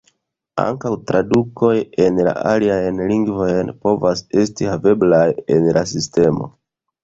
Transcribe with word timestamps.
Ankaŭ 0.61 0.91
tradukoj 1.11 1.73
en 2.07 2.17
la 2.29 2.33
aliajn 2.53 2.99
lingvojn 3.13 3.71
povas 3.87 4.27
esti 4.47 4.73
haveblaj 4.75 5.25
en 5.59 5.73
la 5.81 5.89
sistemo. 5.97 6.53